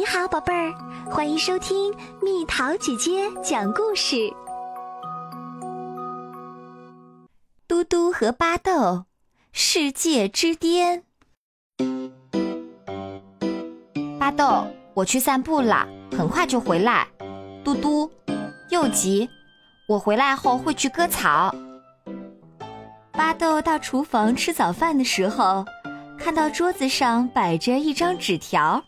[0.00, 0.72] 你好，宝贝儿，
[1.10, 4.32] 欢迎收听蜜桃姐姐讲故事。
[7.68, 9.04] 嘟嘟和巴豆，
[9.52, 11.04] 世界之巅。
[14.18, 15.86] 巴豆，我去散步了，
[16.16, 17.06] 很快就回来。
[17.62, 18.10] 嘟嘟，
[18.70, 19.28] 又急，
[19.86, 21.54] 我回来后会去割草。
[23.12, 25.62] 巴豆到厨房吃早饭的时候，
[26.18, 28.82] 看到桌子上摆着一张纸条。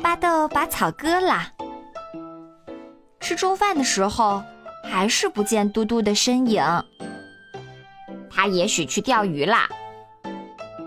[0.00, 1.52] 巴豆把草割了。
[3.20, 4.42] 吃中饭的时候，
[4.84, 6.62] 还是不见嘟嘟的身影。
[8.30, 9.68] 他也许去钓鱼啦。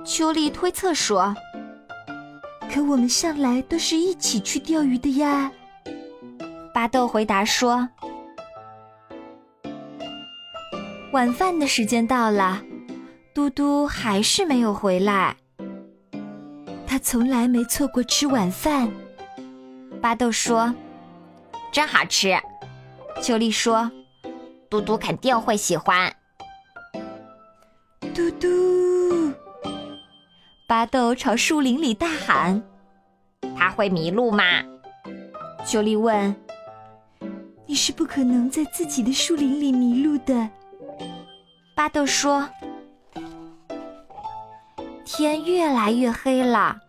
[0.04, 1.36] 秋丽推测说
[2.70, 5.52] ：“可我们向来都是一起去钓鱼的呀。”
[6.74, 7.88] 巴豆回答说
[11.14, 12.62] ：“晚饭的时间到了，
[13.34, 15.38] 嘟嘟还是没有回来。
[16.94, 18.88] 他从来没错过吃晚饭。”
[20.00, 20.72] 巴豆说
[21.74, 22.38] ：“真好吃。”
[23.20, 23.92] 秋丽说
[24.70, 26.16] ：“嘟嘟肯定会喜欢。”
[28.14, 29.34] 嘟嘟，
[30.68, 32.62] 巴豆朝树林里大喊
[33.58, 34.44] ：“他会迷路吗？”
[35.66, 36.36] 秋丽问
[37.66, 40.48] ：“你是不可能在自己的树林里迷路的。”
[41.76, 42.48] 巴豆说
[45.04, 46.82] ：“天越来越黑了。”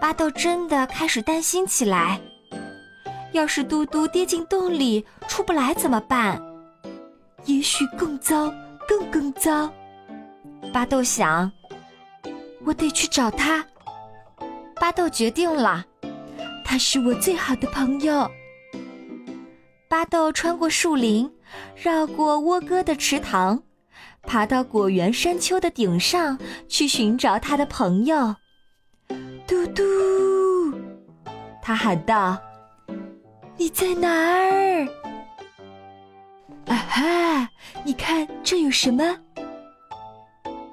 [0.00, 2.20] 巴豆真的开始担心起来。
[3.32, 6.40] 要是嘟嘟跌进洞里出不来怎么办？
[7.44, 8.52] 也许更糟，
[8.88, 9.70] 更更糟。
[10.72, 11.50] 巴豆想，
[12.64, 13.64] 我得去找他。
[14.76, 15.84] 巴豆决定了，
[16.64, 18.30] 他是我最好的朋友。
[19.88, 21.30] 巴豆穿过树林，
[21.74, 23.62] 绕过窝哥的池塘，
[24.22, 26.38] 爬到果园山丘的顶上
[26.68, 28.34] 去寻找他的朋友。
[29.66, 29.82] 嘟
[30.72, 30.78] 嘟，
[31.62, 32.38] 他喊道
[33.56, 34.86] ：“你在哪儿？”
[36.66, 37.48] 啊哈！
[37.84, 39.16] 你看这有什么？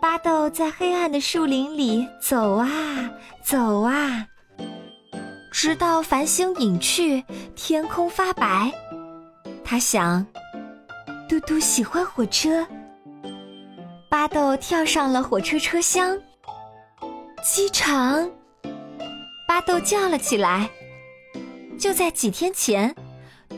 [0.01, 2.67] 巴豆在黑暗的树林里走啊
[3.43, 4.27] 走啊，
[5.51, 7.23] 直到繁星隐去，
[7.55, 8.71] 天空发白。
[9.63, 10.25] 他想，
[11.29, 12.65] 嘟嘟喜欢火车。
[14.09, 16.17] 巴豆跳上了火车车厢。
[17.43, 18.29] 机场。
[19.47, 20.69] 巴豆叫了起来。
[21.77, 22.95] 就在几天前，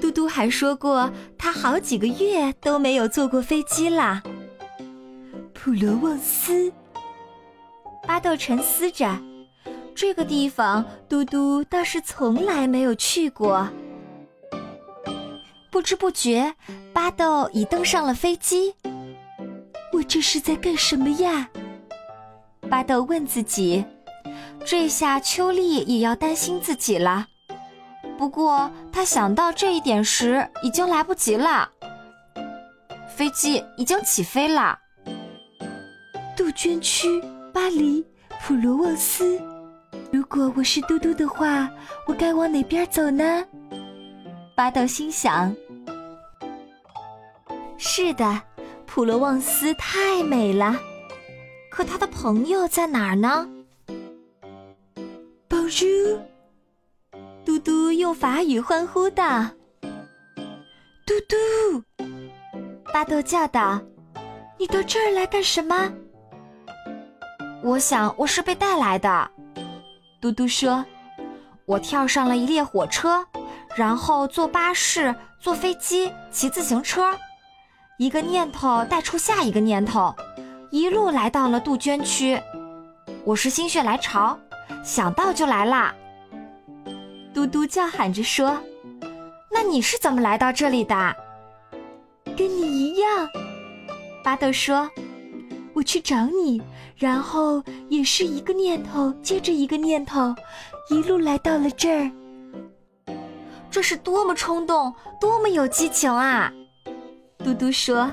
[0.02, 4.24] 嘟嘟还说过他好几个月都没有坐过飞机啦。
[5.54, 6.72] 普罗旺斯，
[8.08, 9.20] 巴豆沉思着，
[9.94, 13.68] 这个地方嘟嘟倒是从来没有去过。
[15.72, 16.54] 不知不觉，
[16.94, 18.74] 巴豆已登上了飞机。
[19.92, 21.50] 我这是在干什么呀？
[22.70, 23.86] 巴豆问自己。
[24.66, 27.28] 这下秋丽也要担心自己了，
[28.18, 31.70] 不过她想到这一点时，已经来不及了。
[33.16, 34.80] 飞机已经起飞了。
[36.36, 37.22] 杜鹃区，
[37.54, 38.04] 巴黎，
[38.42, 39.40] 普罗旺斯。
[40.12, 41.70] 如果我是嘟嘟的话，
[42.08, 43.46] 我该往哪边走呢？
[44.56, 45.56] 巴豆心想。
[47.78, 48.42] 是的，
[48.88, 50.76] 普罗旺斯太美了，
[51.70, 53.48] 可他的朋友在哪儿呢？
[55.70, 55.86] 猪，
[57.46, 59.44] 嘟嘟用法语欢呼道
[61.06, 62.06] ：“嘟嘟！”
[62.94, 63.82] 巴豆叫道
[64.58, 65.92] ：“你到这儿来干什么？”
[67.62, 69.32] 我想我是被带来的。
[70.22, 70.84] 嘟嘟说
[71.66, 73.26] ：“我跳上了一列火车，
[73.76, 77.18] 然后坐巴士、坐飞机、骑自行车，
[77.98, 80.16] 一个念头带出下一个念头，
[80.72, 82.40] 一路来到了杜鹃区。
[83.24, 84.40] 我是心血来潮。”
[84.84, 85.94] 想到就来啦！
[87.34, 88.58] 嘟嘟叫喊着说
[89.52, 91.16] ：“那你是怎么来到这里的？”
[92.38, 93.30] 跟你一样，
[94.24, 94.90] 巴豆说
[95.74, 96.62] ：“我去找你，
[96.96, 100.34] 然后也是一个念头接着一个念头，
[100.90, 102.12] 一路来到了这儿。
[103.70, 106.52] 这是多么冲动，多么有激情啊！”
[107.40, 108.12] 嘟嘟说：“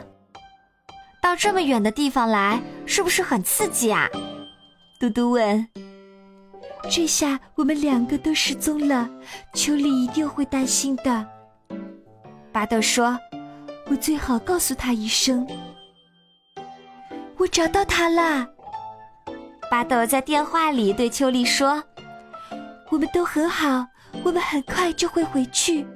[1.23, 4.09] 到这么远的地方来，是不是很刺激啊？”
[4.99, 5.69] 嘟嘟问。
[6.91, 9.09] 这下我们两个都失踪了，
[9.55, 11.27] 秋丽一定会担心的。
[12.53, 13.19] 巴豆说
[13.89, 15.47] ：“我最好告诉他一声。”
[17.39, 18.47] 我找到他了。
[19.71, 21.83] 巴豆在电话里对秋丽说
[22.91, 23.87] ：“我们都很好，
[24.23, 25.87] 我们很快就会回去。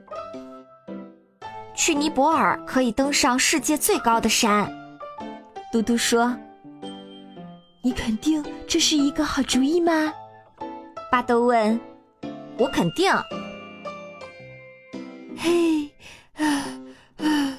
[1.75, 4.67] 去尼泊尔可以登上世界最高的山。”
[5.71, 6.35] 嘟嘟说
[7.83, 10.11] ：“你肯定这是一个好主意吗？”
[11.17, 11.81] 巴豆问
[12.61, 13.11] ：“我肯定。
[15.35, 15.91] 嘿，
[16.37, 16.45] 啊
[17.17, 17.59] 啊！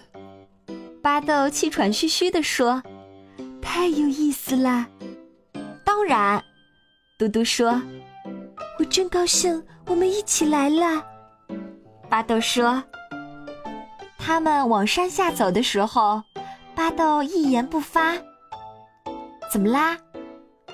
[1.01, 2.83] 巴豆气喘吁吁地说
[3.59, 4.86] ：“太有意思啦！”
[5.83, 6.39] 当然，
[7.18, 7.81] 嘟嘟说
[8.77, 11.04] ：“我真高兴，我们一起来了。”
[12.07, 12.83] 巴豆说
[14.19, 16.21] ：“他们往山下走的时候，
[16.75, 18.13] 巴豆一言不发。
[19.51, 19.98] 怎么啦？”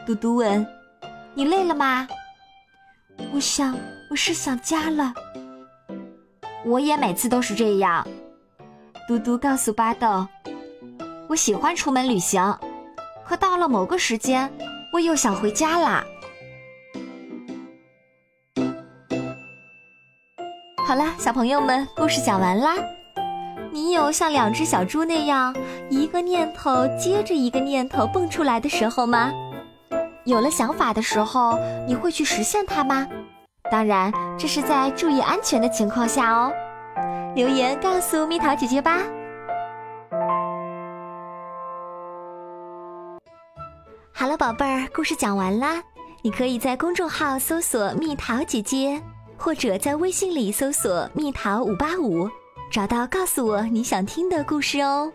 [0.06, 0.68] 嘟嘟问
[1.34, 2.06] ：“你累了吗？”
[3.32, 3.78] 我想，
[4.10, 5.14] 我是想家了。
[6.66, 8.08] 我也每次都是这样。
[9.08, 10.28] 嘟嘟告诉巴豆
[11.30, 12.58] ：“我喜欢出门旅行，
[13.26, 14.52] 可到了某个时间，
[14.94, 16.04] 我又想回家啦。”
[20.86, 22.76] 好啦，小朋友们，故事讲完啦。
[23.72, 25.56] 你有像两只小猪那样，
[25.90, 29.32] 一个念头接着一个念头蹦出来的时候吗？
[30.26, 33.08] 有了想法的时候，你会去实现它吗？
[33.70, 36.52] 当然，这是在注意安全的情况下哦。
[37.36, 39.00] 留言告诉蜜桃姐姐吧。
[44.14, 45.82] 好了，宝贝儿，故事讲完啦。
[46.22, 49.02] 你可以在公众号搜索“蜜桃姐姐”，
[49.36, 52.30] 或者在微信里搜索“蜜桃五八五”，
[52.72, 55.12] 找到告诉我你想听的故事哦。